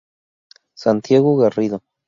[0.83, 1.83] Santiago Garrido.